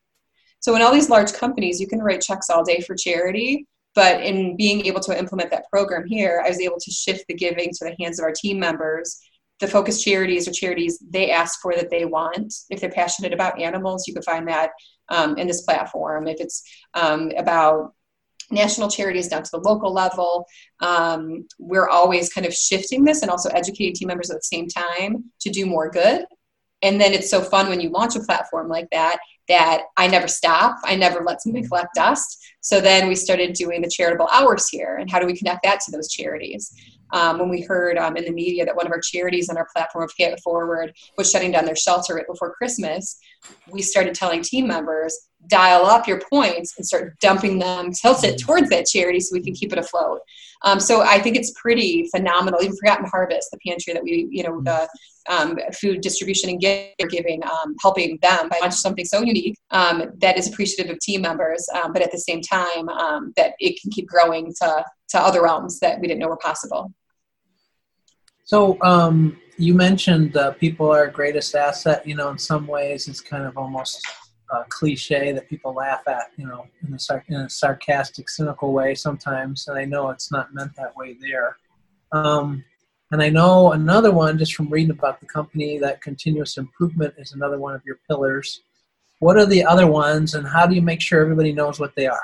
[0.68, 4.22] so in all these large companies you can write checks all day for charity but
[4.22, 7.70] in being able to implement that program here i was able to shift the giving
[7.72, 9.18] to the hands of our team members
[9.62, 13.58] the focus charities or charities they ask for that they want if they're passionate about
[13.62, 14.72] animals you can find that
[15.08, 16.62] um, in this platform if it's
[16.96, 17.94] um, about
[18.52, 20.46] national charities down to the local level.
[20.80, 24.70] Um, we're always kind of shifting this and also educating team members at the same
[24.70, 26.24] time to do more good.
[26.82, 30.28] And then it's so fun when you launch a platform like that that I never
[30.28, 30.78] stop.
[30.84, 32.44] I never let somebody collect dust.
[32.62, 34.98] So then we started doing the charitable hours here.
[34.98, 36.74] And how do we connect that to those charities?
[37.14, 39.68] Um, when we heard um, in the media that one of our charities on our
[39.74, 43.18] platform of Pay It Forward was shutting down their shelter right before Christmas,
[43.70, 48.40] we started telling team members dial up your points and start dumping them, tilt it
[48.40, 50.20] towards that charity so we can keep it afloat.
[50.64, 52.62] Um, so I think it's pretty phenomenal.
[52.62, 54.88] Even Forgotten Harvest, the pantry that we, you know, the
[55.30, 60.38] um, food distribution and giving, um, helping them by launching something so unique um, that
[60.38, 63.92] is appreciative of team members, um, but at the same time um, that it can
[63.92, 66.92] keep growing to, to other realms that we didn't know were possible.
[68.46, 68.78] So
[69.58, 72.08] you mentioned uh, people are our greatest asset.
[72.08, 74.08] You know, in some ways, it's kind of almost
[74.52, 78.74] uh, cliche that people laugh at, you know, in a, sar- in a, sarcastic, cynical
[78.74, 81.58] way sometimes, and I know it's not meant that way there.
[82.12, 82.64] Um,
[83.12, 87.34] and I know another one, just from reading about the company, that continuous improvement is
[87.34, 88.62] another one of your pillars.
[89.20, 92.08] What are the other ones, and how do you make sure everybody knows what they
[92.08, 92.22] are?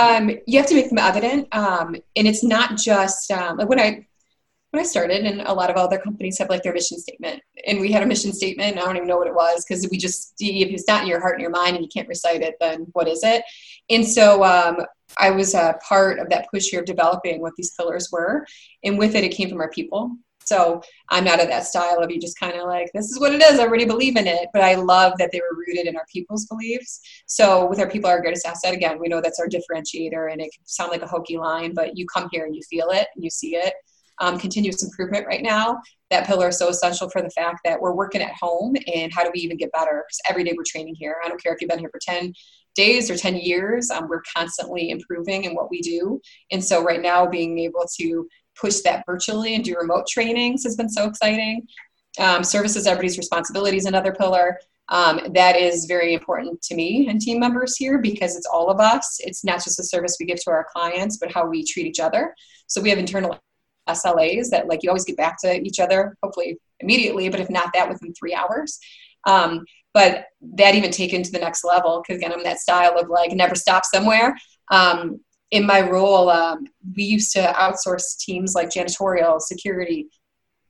[0.00, 3.78] um, you have to make them evident, um, and it's not just um, like when
[3.78, 4.06] I
[4.70, 7.80] when I started, and a lot of other companies have like their mission statement, and
[7.80, 8.76] we had a mission statement.
[8.76, 11.20] I don't even know what it was because we just if it's not in your
[11.20, 13.42] heart and your mind and you can't recite it, then what is it?
[13.88, 14.84] And so um,
[15.16, 18.46] I was a part of that push here of developing what these pillars were,
[18.84, 20.16] and with it, it came from our people.
[20.44, 23.34] So I'm not of that style of you just kind of like, this is what
[23.34, 23.58] it is.
[23.58, 24.48] I already believe in it.
[24.54, 27.02] But I love that they were rooted in our people's beliefs.
[27.26, 30.50] So with our people, our greatest asset, again, we know that's our differentiator and it
[30.54, 33.22] can sound like a hokey line, but you come here and you feel it and
[33.22, 33.74] you see it
[34.20, 35.80] um, continuous improvement right now.
[36.10, 39.24] That pillar is so essential for the fact that we're working at home and how
[39.24, 40.04] do we even get better?
[40.06, 41.16] Because every day we're training here.
[41.24, 42.32] I don't care if you've been here for 10
[42.74, 46.20] days or 10 years, um, we're constantly improving in what we do.
[46.52, 48.28] And so right now, being able to
[48.58, 51.66] push that virtually and do remote trainings has been so exciting.
[52.18, 57.38] Um, services everybody's responsibilities another pillar um, that is very important to me and team
[57.38, 60.50] members here because it's all of us it's not just the service we give to
[60.50, 62.34] our clients but how we treat each other
[62.66, 63.38] so we have internal
[63.88, 67.70] SLAs that like you always get back to each other, hopefully immediately, but if not
[67.74, 68.78] that within three hours.
[69.26, 73.08] Um, but that even taken to the next level, because again, I'm that style of
[73.08, 74.36] like never stop somewhere.
[74.70, 75.20] Um,
[75.50, 80.08] in my role, um, we used to outsource teams like janitorial, security.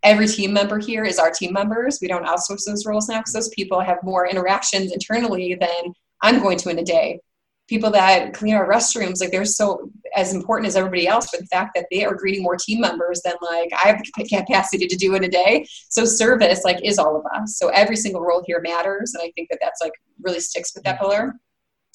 [0.05, 1.99] Every team member here is our team members.
[2.01, 6.41] We don't outsource those roles now because those people have more interactions internally than I'm
[6.41, 7.21] going to in a day
[7.69, 11.47] people that clean our restrooms like they're so as important as everybody else but the
[11.47, 14.97] fact that they are greeting more team members than like i have the capacity to
[14.97, 15.67] do in a day.
[15.89, 17.59] So service like is all of us.
[17.59, 20.85] So every single role here matters and i think that that's like really sticks with
[20.85, 21.35] that pillar.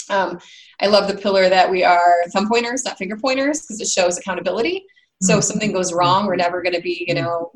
[0.10, 0.40] Um,
[0.80, 4.18] i love the pillar that we are thumb pointers not finger pointers because it shows
[4.18, 4.86] accountability
[5.24, 7.52] so if something goes wrong, we're never going to be, you know,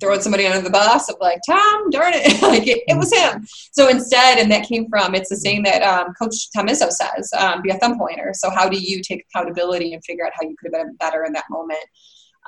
[0.00, 3.46] throwing somebody under the bus of like, Tom, darn it, like it, it, was him.
[3.70, 7.32] So instead, and that came from, it's the saying that um, Coach Tom Izzo says,
[7.38, 8.32] um, be a thumb pointer.
[8.34, 11.24] So how do you take accountability and figure out how you could have been better
[11.24, 11.84] in that moment?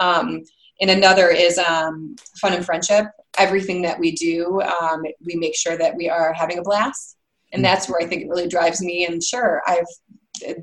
[0.01, 0.43] Um,
[0.81, 3.07] and another is um, fun and friendship.
[3.39, 7.17] Everything that we do, um, we make sure that we are having a blast.
[7.53, 9.07] And that's where I think it really drives me.
[9.07, 9.87] And sure, I've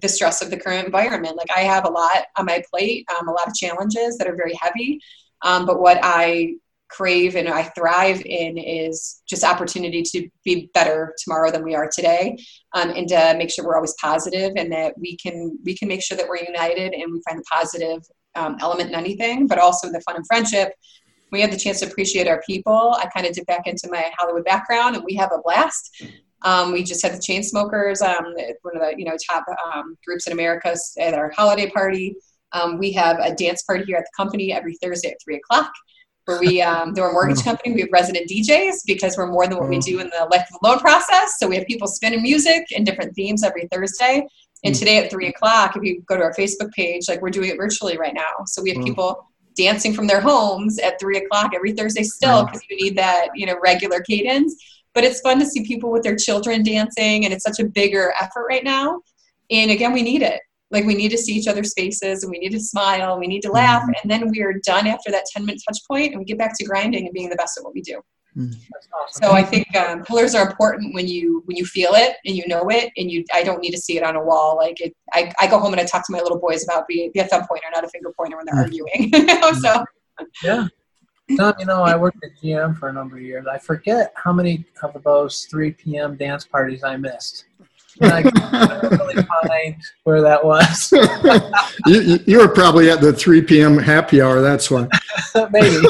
[0.02, 1.38] the stress of the current environment.
[1.38, 4.36] Like I have a lot on my plate, um, a lot of challenges that are
[4.36, 5.00] very heavy.
[5.42, 6.56] Um, but what I
[6.92, 11.90] crave and I thrive in is just opportunity to be better tomorrow than we are
[11.90, 12.38] today,
[12.74, 16.04] um, and to make sure we're always positive and that we can we can make
[16.04, 18.04] sure that we're united and we find the positive
[18.36, 20.74] um, element in anything, but also the fun and friendship.
[21.32, 22.96] We have the chance to appreciate our people.
[22.98, 26.04] I kind of dip back into my Hollywood background, and we have a blast.
[26.44, 30.28] Um, we just had the Chainsmokers, um, one of the you know top um, groups
[30.28, 32.16] in America at our holiday party.
[32.54, 35.72] Um, we have a dance party here at the company every Thursday at three o'clock.
[36.26, 37.74] Where we, um, they're a mortgage company.
[37.74, 40.60] We have resident DJs because we're more than what we do in the life of
[40.62, 41.40] the loan process.
[41.40, 44.26] So we have people spinning music and different themes every Thursday.
[44.64, 47.50] And today at three o'clock, if you go to our Facebook page, like we're doing
[47.50, 48.46] it virtually right now.
[48.46, 49.28] So we have people
[49.58, 53.48] dancing from their homes at three o'clock every Thursday still because you need that, you
[53.48, 54.56] know, regular cadence
[54.94, 58.14] but it's fun to see people with their children dancing and it's such a bigger
[58.20, 59.00] effort right now
[59.50, 62.40] and again we need it like we need to see each other's faces and we
[62.40, 63.92] need to smile and we need to laugh mm-hmm.
[64.02, 66.58] and then we are done after that 10 minute touch point and we get back
[66.58, 68.02] to grinding and being the best at what we do
[68.36, 68.52] mm-hmm.
[68.96, 69.24] awesome.
[69.24, 72.48] so i think um, pillars are important when you when you feel it and you
[72.48, 74.96] know it and you i don't need to see it on a wall like it
[75.14, 77.26] i, I go home and i talk to my little boys about be, be a
[77.26, 78.64] thumb pointer not a finger pointer when they're mm-hmm.
[78.64, 79.86] arguing you know so
[80.44, 80.68] yeah
[81.38, 83.46] Tom, you know, I worked at GM for a number of years.
[83.48, 86.16] I forget how many of those 3 p.m.
[86.16, 87.46] dance parties I missed.
[88.00, 88.22] And I
[88.90, 90.92] really find where that was.
[91.86, 93.78] you, you were probably at the 3 p.m.
[93.78, 94.88] happy hour, that's why.
[95.52, 95.86] Maybe.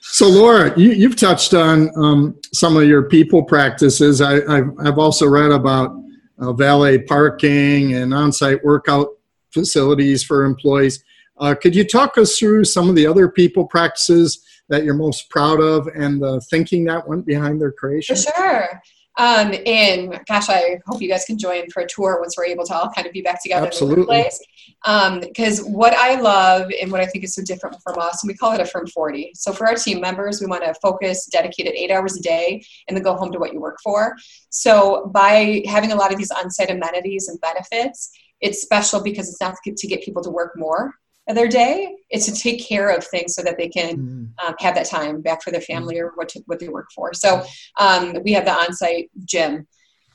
[0.00, 4.20] so, Laura, you, have touched on um, some of your people practices.
[4.20, 5.94] I, have also read about
[6.38, 9.08] uh, valet parking and on site workout
[9.50, 11.02] facilities for employees.
[11.38, 15.30] Uh, could you talk us through some of the other people practices that you're most
[15.30, 18.16] proud of and the thinking that went behind their creation?
[18.16, 18.82] For sure.
[19.18, 22.64] Um, and gosh, I hope you guys can join for a tour once we're able
[22.66, 24.02] to all kind of be back together Absolutely.
[24.02, 24.40] in one place.
[24.84, 28.28] Because um, what I love and what I think is so different from us, and
[28.28, 29.32] we call it a firm 40.
[29.34, 32.96] So for our team members, we want to focus, dedicated eight hours a day, and
[32.96, 34.14] then go home to what you work for.
[34.50, 39.40] So by having a lot of these on-site amenities and benefits, it's special because it's
[39.40, 40.94] not to get people to work more
[41.36, 44.46] their day it's to take care of things so that they can mm.
[44.46, 47.12] um, have that time back for their family or what to, what they work for.
[47.12, 47.44] So
[47.78, 49.66] um, we have the on-site gym,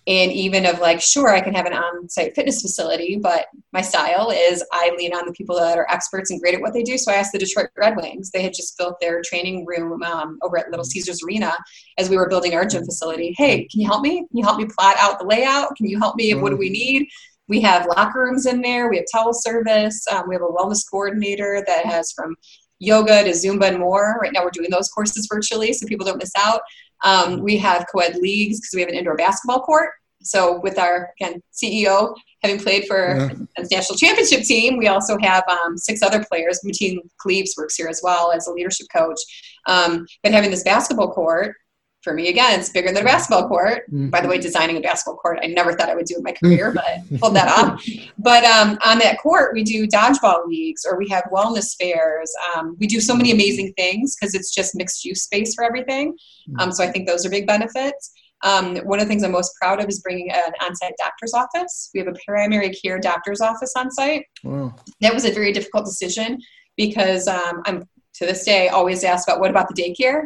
[0.06, 4.32] and even of like, sure, I can have an on-site fitness facility, but my style
[4.32, 6.98] is I lean on the people that are experts and great at what they do.
[6.98, 8.30] So I asked the Detroit Red Wings.
[8.30, 11.56] They had just built their training room um, over at Little Caesars Arena
[11.98, 13.34] as we were building our gym facility.
[13.38, 14.18] Hey, can you help me?
[14.18, 15.74] Can you help me plot out the layout?
[15.78, 16.34] Can you help me?
[16.34, 17.08] What do we need?
[17.48, 18.90] We have locker rooms in there.
[18.90, 20.06] We have towel service.
[20.08, 22.36] Um, we have a wellness coordinator that has from
[22.80, 24.18] yoga to Zumba and more.
[24.22, 26.62] Right now, we're doing those courses virtually so people don't miss out.
[27.04, 29.92] Um, we have co-ed leagues because we have an indoor basketball court.
[30.22, 33.30] So with our again CEO having played for yeah.
[33.58, 36.62] a national championship team, we also have um, six other players.
[36.66, 39.20] Mateen Cleaves works here as well as a leadership coach.
[39.68, 41.56] Um, but having this basketball court
[42.04, 43.84] for me again it's bigger than a basketball court.
[43.88, 44.10] Mm-hmm.
[44.10, 46.32] by the way designing a basketball court i never thought i would do in my
[46.32, 47.84] career but pulled that off.
[48.18, 52.32] But um, on that court we do dodgeball leagues or we have wellness fairs.
[52.56, 56.16] Um, we do so many amazing things because it's just mixed use space for everything.
[56.60, 58.12] Um, so i think those are big benefits.
[58.44, 61.90] Um, one of the things i'm most proud of is bringing an on-site doctor's office.
[61.94, 64.26] We have a primary care doctor's office on site.
[64.44, 64.76] Wow.
[65.02, 66.40] that was a very difficult decision
[66.78, 67.84] because um, i'm
[68.16, 70.26] to this day always asked about what about the daycare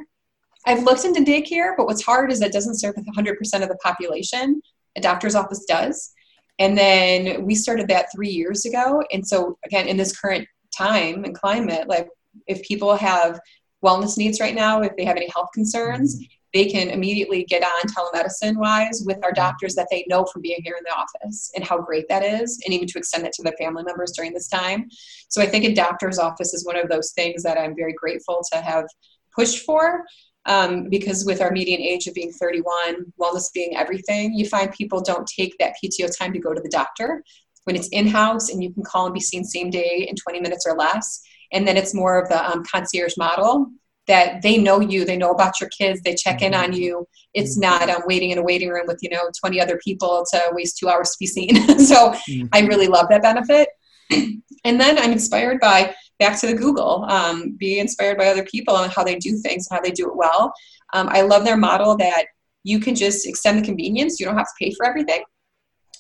[0.68, 4.62] I've looked into daycare, but what's hard is it doesn't serve 100% of the population.
[4.98, 6.12] A doctor's office does.
[6.60, 9.02] And then we started that three years ago.
[9.14, 10.46] And so, again, in this current
[10.76, 12.10] time and climate, like
[12.48, 13.40] if people have
[13.84, 16.26] wellness needs right now, if they have any health concerns, mm-hmm.
[16.54, 20.60] they can immediately get on telemedicine wise with our doctors that they know from being
[20.64, 23.44] here in the office and how great that is, and even to extend it to
[23.44, 24.90] their family members during this time.
[25.30, 28.42] So I think a doctor's office is one of those things that I'm very grateful
[28.52, 28.86] to have
[29.34, 30.04] pushed for.
[30.48, 35.02] Um, because with our median age of being 31, wellness being everything, you find people
[35.02, 37.24] don't take that PTO time to go to the doctor.
[37.66, 40.40] When it's in house and you can call and be seen same day in 20
[40.40, 41.22] minutes or less,
[41.52, 43.68] and then it's more of the um, concierge model
[44.08, 47.06] that they know you, they know about your kids, they check in on you.
[47.34, 47.88] It's mm-hmm.
[47.88, 50.78] not um, waiting in a waiting room with you know 20 other people to waste
[50.78, 51.56] two hours to be seen.
[51.80, 52.48] so mm-hmm.
[52.54, 53.70] I really love that benefit.
[54.12, 58.78] and then I'm inspired by back to the Google, um, being inspired by other people
[58.78, 60.54] and how they do things how they do it well.
[60.94, 62.26] Um, I love their model that
[62.64, 64.20] you can just extend the convenience.
[64.20, 65.24] You don't have to pay for everything.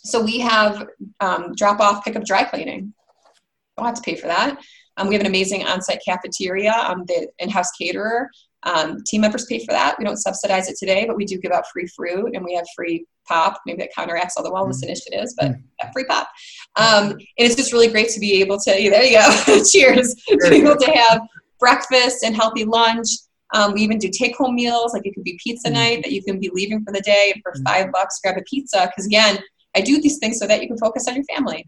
[0.03, 0.87] So we have
[1.19, 2.93] um, drop off, pick up dry cleaning.
[3.77, 4.59] Don't have to pay for that.
[4.97, 6.73] Um, we have an amazing on-site cafeteria.
[6.73, 8.29] Um, the in-house caterer.
[8.67, 9.95] Um, team members pay for that.
[9.97, 12.65] We don't subsidize it today, but we do give out free fruit and we have
[12.75, 13.61] free pop.
[13.65, 14.83] Maybe that counteracts all the wellness mm.
[14.83, 15.93] initiatives, but mm.
[15.93, 16.27] free pop.
[16.75, 18.71] Um, and it's just really great to be able to.
[18.71, 19.63] There you go.
[19.71, 20.15] Cheers.
[20.27, 21.21] to be able to have
[21.59, 23.07] breakfast and healthy lunch.
[23.53, 25.73] Um, we even do take-home meals, like it could be pizza mm.
[25.73, 27.63] night that you can be leaving for the day, and for mm.
[27.63, 28.87] five bucks, grab a pizza.
[28.87, 29.39] Because again,
[29.75, 31.65] I do these things so that you can focus on your family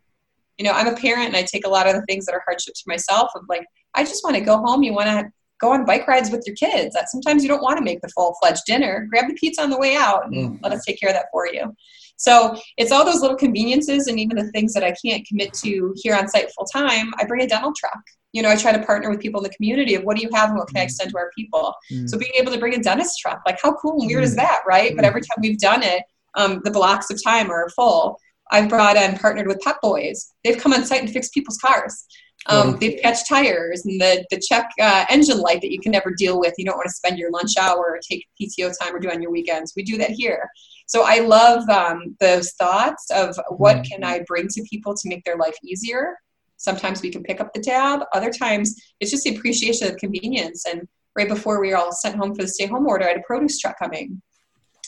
[0.60, 2.44] you know, I'm a parent and I take a lot of the things that are
[2.46, 4.84] hardships for myself of like, I just want to go home.
[4.84, 6.94] You want to go on bike rides with your kids.
[6.96, 9.08] That sometimes you don't want to make the full fledged dinner.
[9.10, 10.60] Grab the pizza on the way out and mm.
[10.64, 11.74] let us take care of that for you.
[12.18, 15.94] So it's all those little conveniences and even the things that I can't commit to
[15.96, 17.14] here on site full time.
[17.18, 18.02] I bring a dental truck.
[18.34, 20.30] You know, I try to partner with people in the community of what do you
[20.34, 20.84] have and what can I mm.
[20.84, 21.74] extend to our people.
[21.92, 22.10] Mm.
[22.10, 24.28] So being able to bring a dentist truck, like how cool and weird mm.
[24.28, 24.96] is that, right?
[24.96, 25.08] But mm.
[25.08, 26.04] every time we've done it,
[26.36, 28.20] um, the blocks of time are full.
[28.52, 30.34] I've brought and partnered with Pep Boys.
[30.44, 32.06] They've come on site and fixed people's cars.
[32.46, 36.12] Um, they've patched tires and the, the check uh, engine light that you can never
[36.12, 36.54] deal with.
[36.58, 39.22] You don't want to spend your lunch hour or take PTO time or do on
[39.22, 39.74] your weekends.
[39.76, 40.50] We do that here.
[40.86, 43.84] So I love um, those thoughts of what mm-hmm.
[43.84, 46.18] can I bring to people to make their life easier.
[46.58, 48.02] Sometimes we can pick up the tab.
[48.14, 50.66] Other times it's just the appreciation of convenience.
[50.66, 53.18] And right before we were all sent home for the stay home order, I had
[53.18, 54.22] a produce truck coming.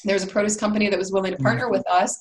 [0.03, 1.73] There was a produce company that was willing to partner mm-hmm.
[1.73, 2.17] with us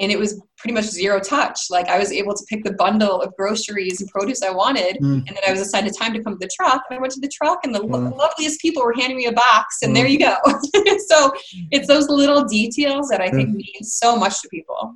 [0.00, 1.70] and it was pretty much zero touch.
[1.70, 5.26] Like I was able to pick the bundle of groceries and produce I wanted, mm.
[5.26, 6.82] and then I was assigned a time to come to the truck.
[6.88, 7.90] And I went to the truck, and the mm.
[7.90, 9.96] lo- loveliest people were handing me a box, and mm.
[9.96, 10.36] there you go.
[11.06, 11.32] so
[11.70, 14.94] it's those little details that I think mean so much to people.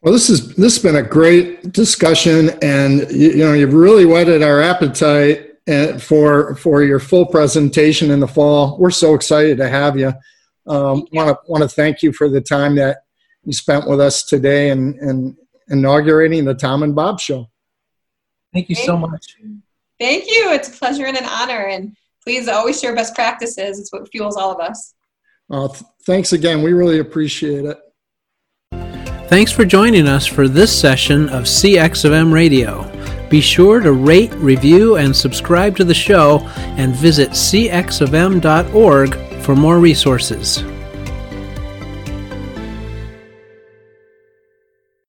[0.00, 4.04] Well, this is this has been a great discussion, and you, you know you've really
[4.04, 8.78] whetted our appetite uh, for for your full presentation in the fall.
[8.78, 10.12] We're so excited to have you.
[10.66, 12.98] Um, want to want to thank you for the time that
[13.44, 15.36] you spent with us today and, and
[15.68, 17.48] inaugurating the Tom and Bob Show.
[18.52, 19.36] Thank you so much.
[20.00, 20.52] Thank you.
[20.52, 21.66] It's a pleasure and an honor.
[21.66, 23.78] And please always share best practices.
[23.78, 24.94] It's what fuels all of us.
[25.50, 26.62] Uh, th- thanks again.
[26.62, 27.78] We really appreciate it.
[29.28, 32.90] Thanks for joining us for this session of CX of M Radio.
[33.28, 36.40] Be sure to rate, review, and subscribe to the show
[36.78, 40.62] and visit cxofm.org for more resources.